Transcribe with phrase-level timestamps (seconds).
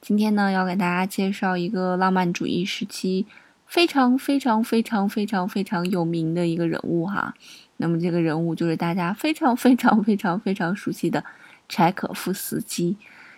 [0.00, 3.26] 今天呢，要给大家介绍一个浪漫主义时期
[3.66, 7.34] 非常非常非常非常非常有名的一个人物哈。
[7.78, 11.22] 那么这个人物就是大家非常非常非常非常熟悉的
[11.68, 12.96] 柴可夫斯基。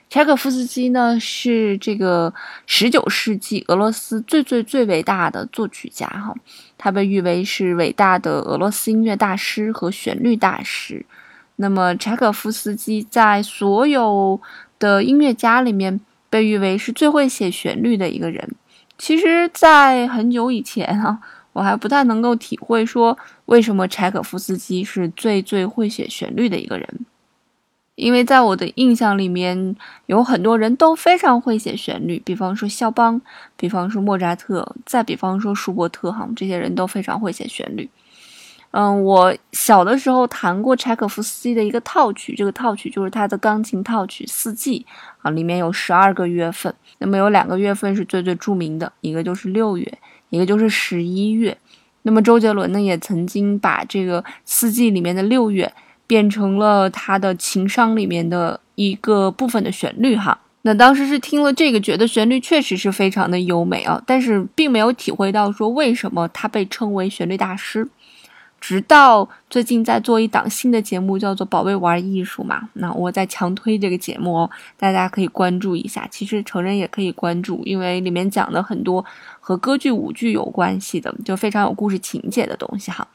[0.08, 2.32] 柴可夫斯基呢是这个
[2.66, 6.34] 十九世纪俄罗斯最最最伟大的作曲家哈，
[6.76, 11.06] 他被誉为是伟大的俄罗斯音乐大师和旋律大师。
[11.56, 14.40] 那么柴可夫斯基在所有
[14.78, 18.54] 的音乐家里面被誉为是最会写旋律的一个人。
[18.96, 21.18] 其实，在很久以前啊，
[21.52, 27.06] 我还不太能够体会说为什么柴可夫斯基是最最会写旋律的一个人。
[27.96, 33.20] 因为在我的印象里面，有很多人都非常会写旋律，比方说肖邦，
[33.58, 37.90] 比方说莫扎特，再比方说舒伯特，哈，这些人都非常会写旋律。
[38.70, 44.86] 嗯，我小的时候弹过柴可夫斯基的一个套曲，这个套曲就是他的钢琴套曲《四季》
[45.22, 49.98] 啊，里面有十二个月份，那么有两个月份是最最著名的，一个就是六月，
[50.30, 51.56] 一个就是十一月。
[52.02, 55.72] 那么周杰伦呢，也曾经把这个《四季》里面的六月。
[56.06, 67.86] 变成了他的情商里面的一个部分的旋律哈，那当时是听了这个，觉得旋律确实是非常的优美啊，但是并没有体会到说为什么他被称为旋律大师。
[68.60, 76.06] 直到最近在做一档新的节目，叫做《宝贝玩艺术》嘛，那我在强推这个节目哦，大家可以关注一下。
[76.10, 79.04] 其实成人也可以关注，因为里面讲的很多
[79.40, 83.08] 和歌剧、舞剧有关系的，就非常有故事情节的东西哈。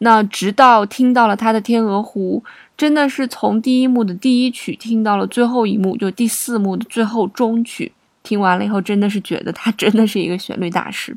[0.00, 2.42] 那直到听到了他的《天鹅湖》，
[2.76, 7.90] 真的是从第一幕的第一曲听到了最后一幕，就第四幕的最后终曲，
[8.22, 11.16] 听完了以后，真的是觉得他真的是一个旋律大师。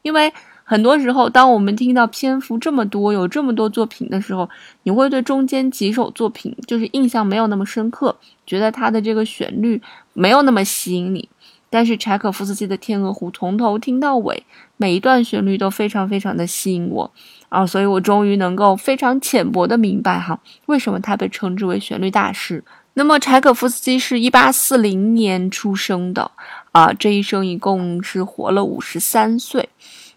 [0.00, 0.32] 因为
[0.64, 4.48] 很多时候，当我们听到篇幅这么多、有这么多作品的时候，
[4.84, 9.80] 你会对中间几首作品就是印象没有那么深刻，觉得他的这个旋律
[10.12, 11.28] 没有那么吸引你。
[11.68, 14.44] 但是柴可夫斯基的《天鹅湖》从头听到尾，
[14.76, 17.10] 每一段旋律都非常非常的吸引我。
[17.48, 22.62] 啊，所以我终于能够非常浅薄的明白哈，为什么他被称之为旋律大师。
[22.94, 26.30] 那么柴可夫斯基是一八四零年出生的，
[26.72, 29.68] 啊，这一生一共是活了五十三岁。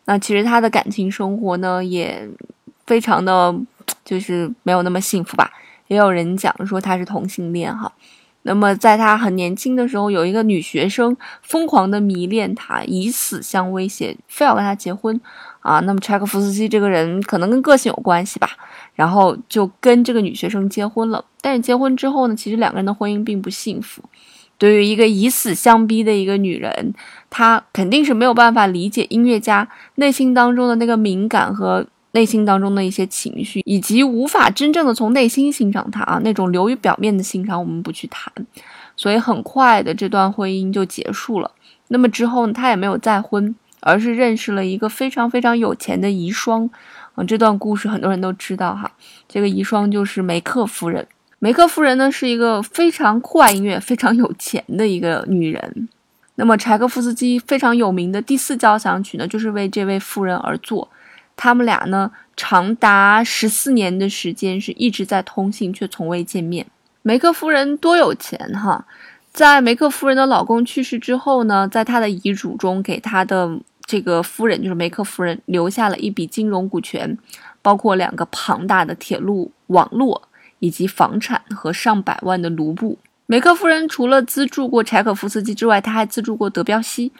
[0.05, 2.27] 那其实他的感情生活呢，也
[2.85, 3.53] 非常的
[4.03, 5.51] 就是没有那么幸福吧。
[5.87, 7.91] 也有人讲说他是同性恋哈。
[8.47, 15.19] 那么在他很年轻的时候，有一个女学生疯狂的迷恋他，以死相威胁，非要跟他结婚。
[15.61, 18.47] 啊，那么柴可夫斯基这个人可能跟个性有关系吧，
[18.93, 21.25] 然后就跟这个女学生结婚了。
[21.41, 24.03] 但是结婚之后呢，其实两个人的婚姻并不幸福。
[24.57, 26.93] 对于一个以死相逼的一个女人，
[27.29, 38.31] 她肯定是没有办法理解音乐家内心当中的那个敏感和内心当中的一些情绪，以及无法真正的从内心欣赏他啊那种流于表面的欣赏，我们不去谈。
[38.95, 41.51] 所以很快的这段婚姻就结束了。
[41.89, 43.55] 那么之后呢，他也没有再婚。
[43.81, 46.67] 而是认识了一个非常非常有钱的遗孀，
[47.13, 48.91] 啊，这段故事很多人都知道哈。
[49.29, 51.07] 这个遗孀就是梅克夫人。
[51.39, 55.89] 梅克夫人呢是一个非常酷爱音乐、非常有钱的一个女人。
[56.35, 60.89] 那么柴可夫斯基非常有名的第四交响曲呢，就是为这位夫人而作。
[61.35, 66.65] 他们俩呢长达十四年的时间是一直在通信，却从未见面。
[67.01, 68.85] 梅克夫人多有钱哈！
[69.31, 73.59] 在梅克夫人的老公去世之后呢，在她的遗嘱中给她的。
[73.87, 77.15] 这个夫人就是梅克夫人，留下了一笔金融股权，
[77.61, 80.27] 包括两个庞大的铁路网络，
[80.65, 82.97] 以及房产和上百万的卢布。
[83.27, 87.11] 梅克夫人除了资助过柴可夫斯基之外，他还资助过德彪西。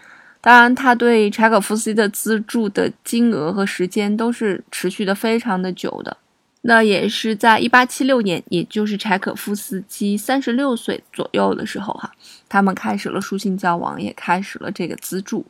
[0.41, 6.17] 当然，他对柴可夫斯基的资助的金额和时间都是持续的非常的久的。
[6.61, 12.11] 那也是在一八七六年，也就是柴可夫斯基三十六岁左右的时候，哈，
[12.49, 15.45] 他们开始了书信交往，也开始了这个资助。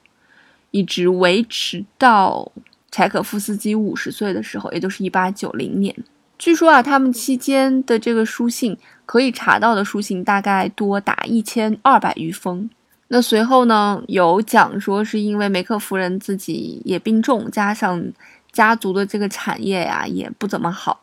[0.72, 2.52] 一直维持到
[2.92, 5.96] 柴可夫斯基五十岁的时候，也就是一八九零年。
[6.38, 12.70] 据说啊，他们期间的这个书信可以查到的书信大概多达一千二百余封。
[13.08, 18.04] 那随后呢，有讲说是因为梅克夫人自己也病重，加上
[18.52, 21.02] 家族的这个产业呀也不怎么好，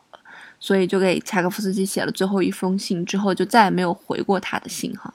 [0.59, 5.13] 所以就给柴可夫斯基写了最后一封信，之后就再也没有回过他的信哈。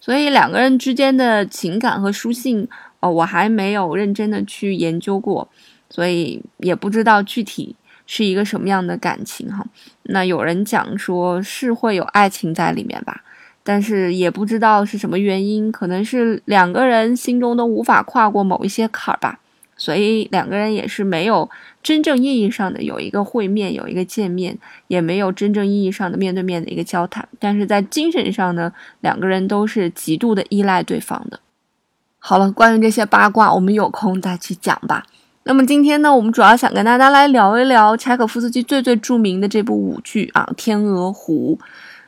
[0.00, 2.68] 所以两个人之间的情感和书信。
[3.04, 5.48] 哦，我还没有认真的去研究过，
[5.90, 7.74] 所以也不知道具体
[8.14, 9.64] 是一个什么样的感情哈。
[10.02, 13.22] 那有人讲说是会有爱情在里面吧，
[13.64, 19.38] 但是也不知道是什么原因，可能是两个人心中都无法跨过某一些坎儿吧。
[19.78, 21.48] 所以两个人也是没有
[21.82, 27.26] 真正意义上的有一个会面，有一个见面，也没有真正意义上的面对面的一个交谈。
[27.40, 28.70] 但是在精神上呢，
[29.00, 31.40] 两个人都是极度的依赖对方的。
[32.18, 35.06] 好了，关于这些八卦，我们有空再去讲吧。
[35.44, 41.58] 那么今天呢，我们主要想跟大家来聊一聊柴可夫斯基最最著名的这部舞剧啊，《天鹅湖》。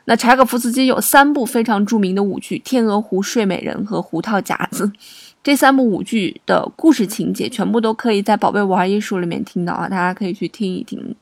[0.05, 4.85] 那柴可夫斯基有三部非常著名的舞剧，《天鹅湖》《睡美人》和《胡桃夹子》。
[5.43, 11.15] 这三部舞剧的故事情节全部都可以在《宝贝玩艺术》里面听到啊，大家可以去听一听。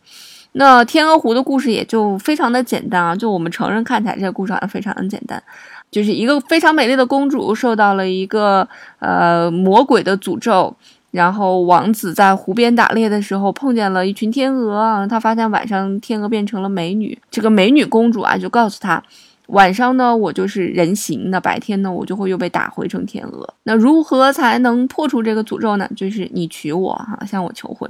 [0.51, 5.42] 那《天鹅湖》的故事也就非常的简单啊，就我们成人看起来这个故事好像非常的简单，
[5.89, 8.68] 就是一个非常美丽的公主受到了一个
[9.00, 10.75] 呃魔鬼的诅咒，
[11.13, 19.04] 然后王子在湖边打猎的时候碰见了一群天鹅，他发现晚上天鹅变成了美女，这个美女公主啊就告诉他。
[19.48, 23.48] 晚上呢，我就是人形；那白天呢，我就会又被打回成天鹅。
[23.62, 25.88] 那如何才能破除这个诅咒呢？
[25.95, 27.88] 就是你娶我哈，向我求婚。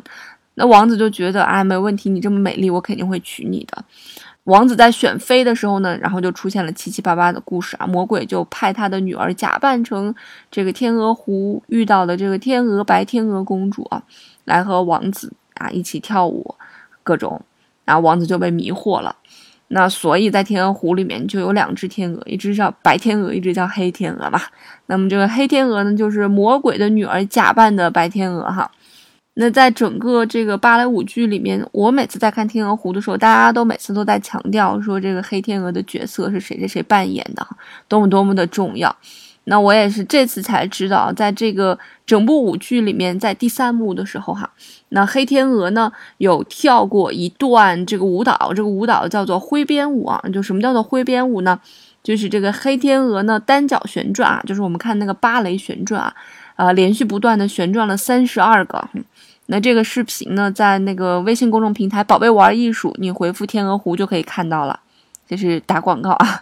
[0.55, 3.85] 那王子就觉得啊，没问题，你这么美丽，我肯定会娶你的。
[4.45, 7.87] 王子在选妃的时候呢，然后就出现了七七八八的故事啊。
[7.87, 10.13] 魔鬼就派他的女儿假扮成
[10.51, 14.03] 这个天鹅湖遇到的这个天鹅白天鹅公主啊，
[14.43, 16.55] 来和王子啊一起跳舞，
[17.03, 17.41] 各种，
[17.85, 19.15] 然后王子就被迷惑了。
[19.69, 24.39] 那所以，在天鹅湖里面就有两只天鹅，一只叫白天鹅，一只叫黑天鹅嘛。
[24.87, 28.69] 那么这个黑天鹅呢，就是魔鬼的女儿假扮的白天鹅哈。
[29.35, 37.45] 那在整个这个芭蕾舞剧里面，我每次在看天鹅湖的时候，大家都每次都在强调说这个黑天鹅的角色是谁谁谁扮演的，
[37.87, 38.95] 多么多么的重要。
[39.45, 44.49] 那我也是这次才知道，在这个整部舞剧里面，在第三幕的时候，哈，
[44.89, 50.23] 那黑天鹅呢有跳过一段这个舞蹈，这个舞蹈叫做挥鞭舞啊。
[50.31, 51.59] 就什么叫做挥鞭舞呢？
[52.01, 56.13] 就是这个黑天鹅呢单脚旋转啊，就是我们看那个芭蕾旋转啊，
[56.63, 58.81] 呃，连续不断的旋转了三十二个。
[59.47, 64.79] 那这个视频呢，在那个微信公众平台“宝贝玩艺术”，你回复“天鹅湖”就可以看到了。
[65.27, 66.41] 这是打广告啊。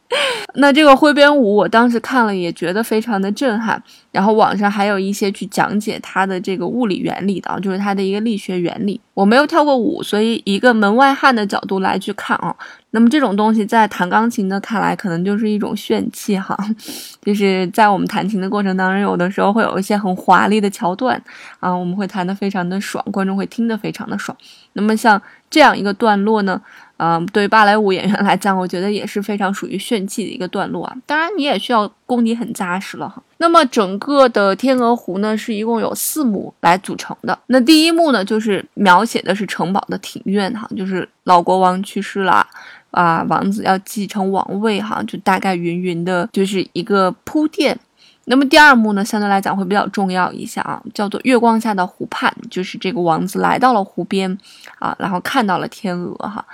[0.56, 3.82] 那这个挥鞭舞，我当时看了也觉得非常的震撼。
[4.12, 9.00] 然后网上还有一些去讲解它的这个物理原理的，就是它的一个力学原理。
[9.14, 12.54] 我没有跳过舞，所以一个门外汉的角度来去看啊。
[12.94, 16.56] 那么这种东西在弹钢琴的看来，可能就是一种炫技哈。
[17.20, 21.20] 就是在我们弹琴的过程当中，有的时候会有一些很华丽的桥段
[21.64, 24.36] 啊，我们会弹得非常的爽，观众会听得非常的爽。
[24.74, 26.60] 那么像这样一个段落呢？
[26.98, 30.94] 嗯，对芭蕾舞演员来讲，我觉得也是非常属于炫技的一个段落啊。
[31.06, 33.20] 当然，你也需要功底很扎实了哈。
[33.38, 37.36] 那么，整个的《天鹅湖》呢，是一共有四幕来组成的。
[37.46, 42.46] 那第一幕呢，就是描写的是城堡的庭院哈，就是老国王去世了
[42.92, 47.76] 啊，王子要继承王位哈，就大概云云的，就是一个铺垫。
[48.26, 54.38] 那么第二幕呢，相对来讲会比较重要一下啊，叫做月光下的湖畔，就是这个王子来到了湖边
[54.78, 56.44] 啊，然后看到了天鹅哈。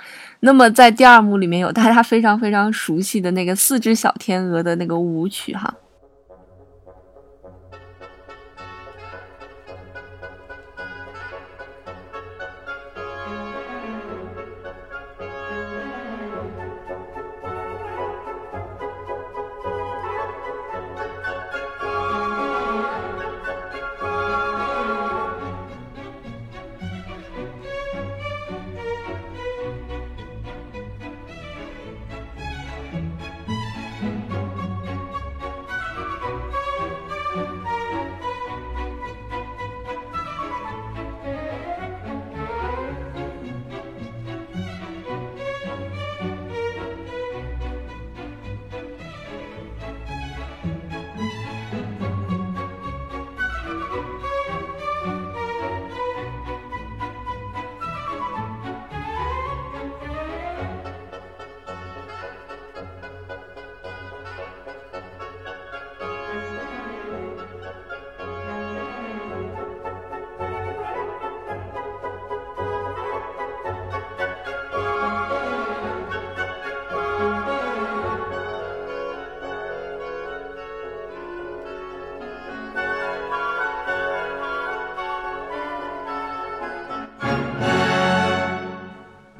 [0.41, 5.73] 那么在第二幕里面有大家非常非常熟悉的那个四只小天鹅的那个舞曲哈。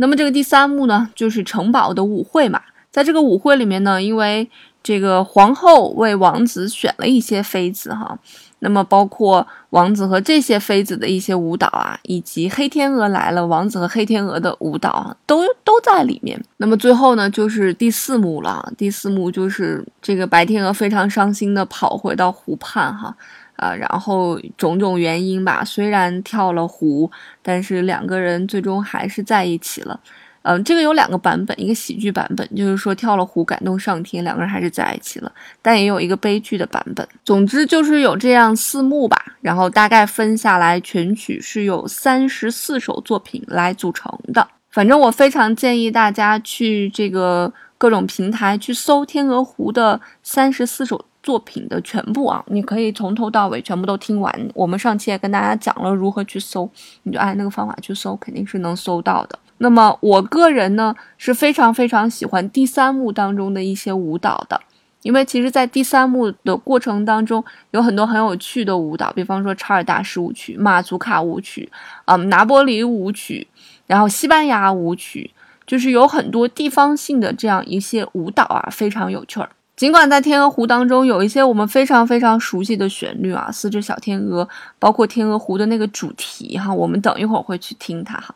[0.02, 2.60] 那么这个第三幕呢，就是城堡的舞会嘛。
[2.90, 4.50] 在这个舞会里面呢，因为
[4.82, 8.18] 这个皇后为王子选了一些妃子哈，
[8.60, 16.44] 那么包括王子和这些妃子的一些舞蹈啊，以及黑天鹅来了，王子和黑天鹅的舞蹈啊都都在里面。
[16.58, 18.74] 那么最后呢，就是第四幕了。
[18.76, 23.16] 第四幕就是这个白天鹅非常伤心的跑回到湖畔哈，
[23.62, 27.10] 啊，然后种种原因吧，虽然跳了湖，
[27.44, 30.00] 但是两个人最终还是在一起了。
[30.42, 35.32] 嗯，这个有两个版本，一个喜剧版本，就是说跳了湖感动上天，两个人还是在一起了。
[35.62, 37.08] 但也有一个悲剧的版本。
[37.24, 44.48] 总之就是有这样四幕吧，然后大概分下来，全曲是有三十四首作品来组成的。
[44.72, 54.50] 反正我非常建议大家去这个各种平台去搜《天鹅湖》的三十四首作品的全部啊，你可以从头到尾全部都听完。
[54.54, 56.70] 我们上期也跟大家讲了如何去搜，
[57.04, 59.38] 你就按那个方法去搜，肯定是能搜到的。
[59.60, 64.60] 那么我个人呢是非常非常喜欢第三幕当中的一些舞蹈的，
[65.04, 71.72] 因为其实，在第三幕的过程当中，有很多很有趣的舞蹈，比方说查尔大师舞曲、马祖卡舞曲、
[72.06, 73.48] 嗯拿波里舞曲，
[73.86, 75.30] 然后西班牙舞曲，
[75.68, 79.50] 就是有很多地方性的这样一些舞蹈啊，非常有趣儿。
[79.76, 84.48] 尽管在《天鹅湖》当中有一些我们非常非常熟悉的旋律啊，四只小天鹅，
[84.78, 88.36] 包括《天鹅湖》的那个主题哈，我们等一会儿会去听它哈。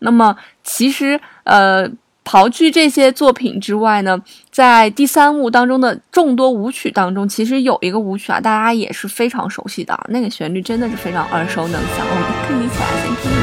[0.00, 1.88] 那么，其实，呃，
[2.24, 4.20] 刨去这些作品之外呢，
[4.50, 13.41] 在第三幕当中的众多舞曲当中，其实有一个舞曲啊，大家也是非常熟悉的，那个旋律真的是非常耳熟能详，我们可以一起来先听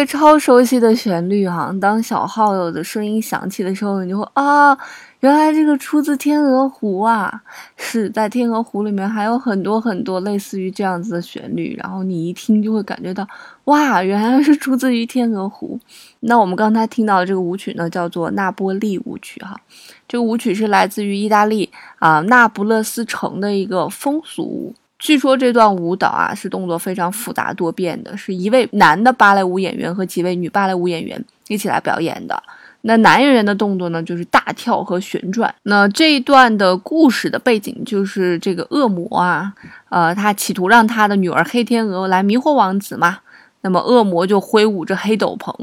[0.00, 1.74] 个超熟悉的旋律哈？
[1.78, 4.76] 当小号有的声音响起的时候，你就会啊，
[5.20, 7.42] 原来这个出自《天鹅湖》啊！
[7.76, 13.28] 是在《天鹅湖》里面还有很多很多类似于这样子的旋律，然后你一听就会感觉到，
[13.64, 15.78] 哇，原来是出自于《天鹅湖》。
[16.20, 19.60] 那我们刚才听到的这个舞曲呢，叫做《那波利舞曲》哈，
[20.08, 24.74] 这个舞曲是来自于意大利啊那不勒斯城的一个风俗。
[25.00, 32.40] 据说这段舞蹈啊是动作非常复杂多变的，是一位男的芭蕾舞演员和几位女芭蕾舞演员一起来表演的。
[32.82, 35.54] 那男演员的动作呢，就是大跳和旋转。
[35.64, 39.52] 那这一段的故事的背景就是这个恶魔啊，
[39.88, 43.18] 呃，他企图让他的女儿黑天鹅来迷惑王子嘛。
[43.62, 45.54] 那么恶魔就挥舞着黑斗篷。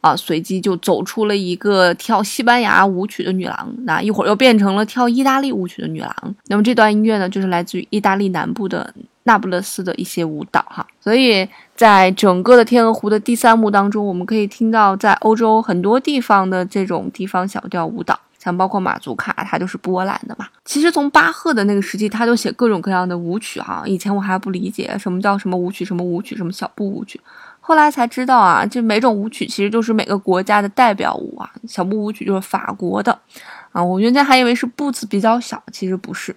[0.00, 6.14] 啊，随机就走出了一个跳西班牙舞曲的女郎，那一会儿又变成了跳意大利舞曲的女郎。
[6.46, 10.86] 那么这段音乐呢，就是来自于意大利南部的那不勒斯的一些舞蹈哈。
[11.00, 18.18] 所以在整个的天鹅湖的第三幕当中，我们可以听到在欧洲很多地方的这种地方小调舞蹈。
[18.38, 20.46] 像包括马祖卡，它就是波兰的嘛。
[20.64, 23.82] 其实从巴赫的那个时期，他就写各种各样的舞曲哈。
[23.86, 27.20] 以前我还不理解什么叫什么舞曲，什么舞曲，什么小步舞曲，
[27.60, 31.50] 后来才知道啊，这每种舞曲其实就是每个国家的代表舞啊。
[31.66, 33.18] 小步舞曲就是法国的
[33.72, 36.34] 啊，我原先还以为是步子比较小，其实不是。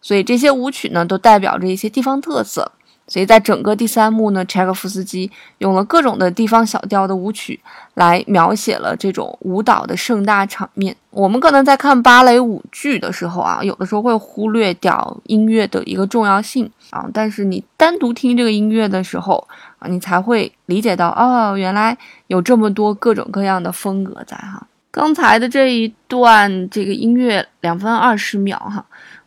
[0.00, 2.72] 所以这些舞曲呢，都代表着一些地方特色。
[3.06, 7.60] 所以在整个第三幕呢，柴可夫斯基用了各种的地方小调的舞曲
[7.94, 10.96] 来描写了这种舞蹈的盛大场面。
[11.10, 19.46] 我们可能在看芭蕾舞剧的时候啊，有的时候会忽略掉音乐的一个重要性啊，但是你单独听这个音乐的时候
[19.78, 21.96] 啊，你才会理解到哦，原来
[22.28, 24.66] 有这么多各种各样的风格在哈。
[24.90, 28.84] 刚才的这一段这个音乐两分二十秒哈。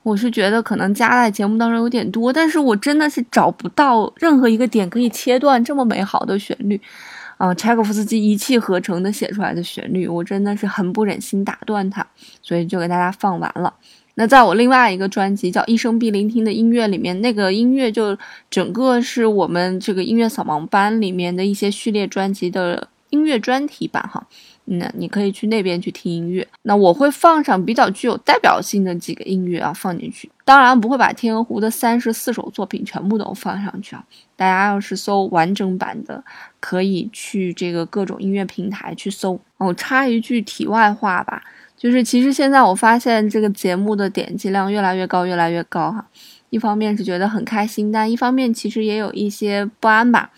[0.08, 6.80] 我是觉得可能加在节目当中有点多，但是我真的是找不到任何一个点可以切断这么美好的旋律，
[7.36, 12.08] 啊，柴可夫斯基一气呵成的写出来的旋律，我真的是很不忍心打断它，
[12.42, 13.74] 所以就给大家放完了。
[14.16, 18.18] 那在我另外一个专辑叫《一生必聆听的音乐》里面，那个音乐就
[18.50, 24.26] 整个是我们这个音乐扫盲班里面的一些序列专辑的音乐专题版哈。
[24.70, 26.46] 那你可以去那边去听音乐。
[26.64, 30.30] 那我会放上比较具有代表性的几个音乐啊，放进去。
[30.44, 34.04] 当然不会把天鹅湖的三十四首作品全部都放上去啊。
[34.36, 36.24] 大家要是搜完整版的，
[36.60, 39.40] 可以去这个各种音乐平台去搜。
[39.58, 41.42] 我插一句题外话吧，
[41.78, 46.06] 就是其实现在我发现这个节目的点击量越来越高，越来越高哈。
[46.50, 50.30] 一方面是觉得很开心，但一方面其实也有一些不安吧。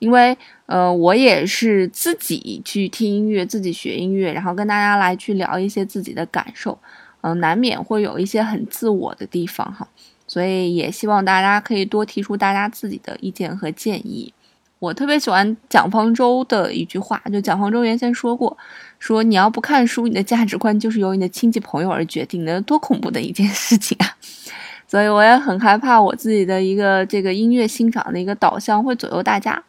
[0.00, 6.76] 因为，呃，我也是自己去听音乐，自己学音乐，然后跟大家来去聊一些自己的感受，
[7.20, 9.86] 嗯，难免会有一些很自我的地方哈，
[10.26, 14.32] 所以也希望大家可以多提出大家自己的意见和建议。
[14.78, 18.56] 我特别喜欢蒋方舟的一句话，就蒋方舟原先说过，
[18.98, 24.16] 说你要不看书，你的价值观就是由你的亲戚朋友而决定的，多恐怖的一件事情啊！
[24.88, 29.62] 所以我也很害怕我自己的一个这个音乐欣赏的一个导向会左右大家。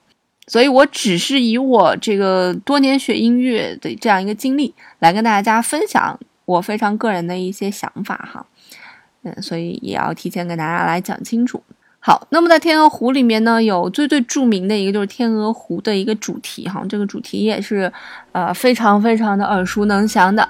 [0.48, 8.46] 所以，我只是以我这个多年学音乐的这样一个经历，来跟大家分享我非常个人的一些想法哈。
[9.24, 11.62] 嗯，所以也要提前跟大家来讲清楚。
[12.00, 17.94] 好，那么在《天鹅湖》里面呢，有最最著名的一个就是天鹅湖的一个主题哈，这个主题也是
[18.32, 20.50] 呃非常非常的耳熟能详的。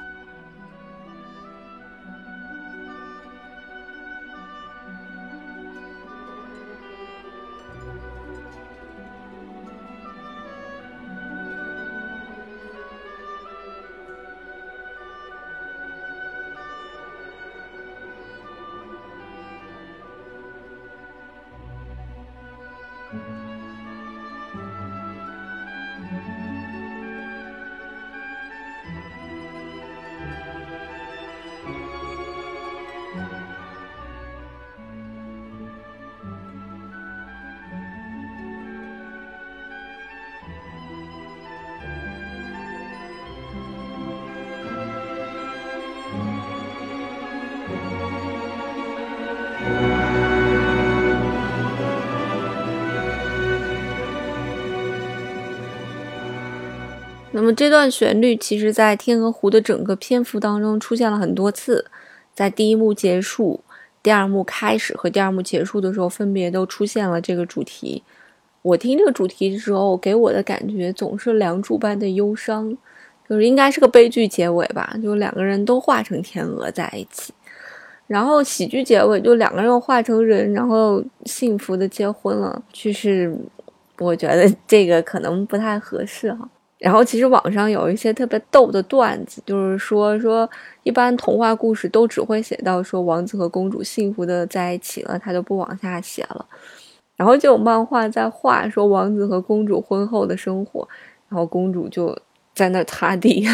[57.42, 61.84] 那么这段旋律其实，在《天鹅湖》的整个篇幅当中出现了很多次，
[62.36, 63.62] 在第一幕结束、
[64.04, 68.04] 第二幕开始和第二幕结束的时候，分别都出现了这个主题。
[68.62, 72.78] 我听这个主题的时候，给我的感觉总是梁祝般的忧伤，
[73.28, 77.34] 就是应该是个悲剧结尾吧，就两个人都化成天鹅在一起。
[78.06, 82.62] 然后喜剧结尾，就两个人又化成人，然后幸福的结婚了。
[82.72, 83.36] 就是
[83.98, 86.48] 我觉得这个可能不太合适哈。
[86.82, 90.50] 然后其实网上有一些特别逗的段子，就是说说
[90.82, 96.44] 一般童话故事都只会写到说王子和公主幸福的在一起了，他就不往下写了。
[97.16, 100.88] 然后就有漫画在画说王子和公主婚后的生活，
[101.30, 102.18] 然后公主就
[102.56, 103.48] 在那擦地，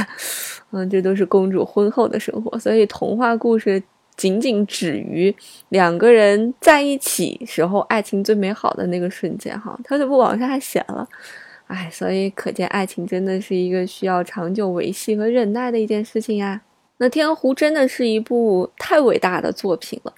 [0.72, 2.58] 嗯，这都是公主婚后的生活。
[2.58, 3.84] 所以童话故事
[4.16, 5.36] 仅仅止于
[5.68, 11.06] 两个人在一起时候爱情最美好的那个瞬间，哈，他就不往下写了。
[11.68, 16.62] 哎，所以可见爱情真的是一个需要长久维系和忍耐的一件事情呀。
[16.98, 20.14] 那《天鹅湖》真的是一部太伟大的作品了。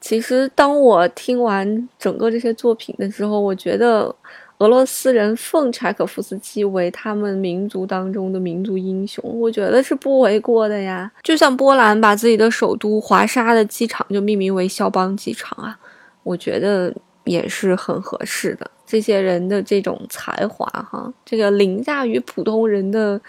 [0.00, 4.14] 其实，当我听完整个这些作品的时候，我觉得
[4.58, 11.10] 俄罗斯人奉柴可夫斯基为他们民族当中的民族英雄，我觉得是不为过的呀。
[11.22, 15.78] 就像波兰把自己的首都华沙的机场就命名为肖邦机场啊，
[16.22, 18.70] 我觉得也是很合适的。
[18.90, 23.20] 这些人的这种才华，哈，这个凌驾于普通人的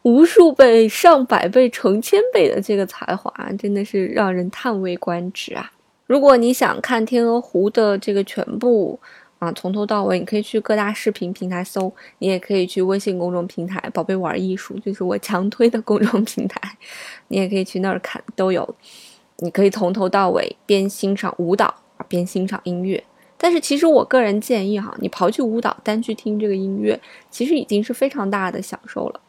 [0.00, 5.70] 无数倍、上百倍、成千倍的这个才华，真的是让人叹为观止啊！
[6.06, 8.98] 如果你想看《天鹅湖》的这个全部
[9.38, 16.58] 啊，从头到尾，你可以去各大视频平台搜，你也可以去微信公众平台“宝贝玩艺术”，就是我强推的公众平台，
[17.28, 18.74] 你也可以去那儿看，都有。
[19.38, 21.74] 你可以从头到尾边欣赏舞蹈
[22.08, 23.04] 边欣赏音乐。
[23.42, 29.20] 但是其实我个人建议哈，你刨去舞蹈，单去听这个音乐，其实已经是非常大的享受了。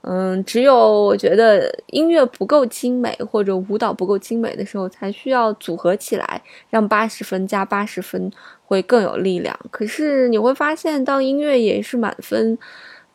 [0.00, 8.32] 嗯，只有我觉得音乐不够精美或者舞蹈不够精美的时候，才需要组合起来，让八十分加八十分
[8.64, 9.54] 会更有力量。
[9.70, 12.58] 可是你会发现，当音乐也是满分。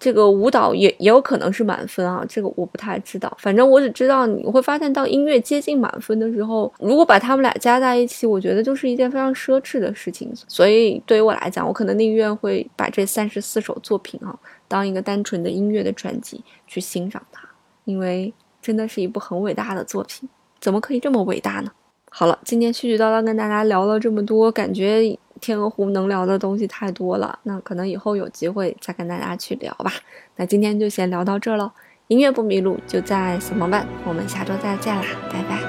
[0.05, 3.35] 这个舞蹈也也有可能是满分啊，这个我不太知道。
[3.41, 10.31] 反正我只知道你会发现，当音乐接近满分的时候，如果把他们俩加在一起，我觉得就是一件非常奢侈的事情。
[10.47, 14.37] 所以对于我来讲，我可能宁愿会把这三十四首作品啊，
[14.67, 17.49] 当一个单纯的音乐的专辑去欣赏它，
[17.85, 20.29] 因为真的是一部很伟大的作品。
[20.61, 21.71] 怎么可以这么伟大呢？
[22.11, 25.17] 好了，今天絮絮叨叨跟大家聊了这么多，感觉。
[25.41, 29.91] 天鹅湖能聊的东西太多了，那可能以后有机会再跟大家去聊吧。
[30.35, 31.71] 那今天就先聊到这喽，
[32.07, 35.64] 音乐不迷路就在小萌伴，我们下周再见啦，拜拜。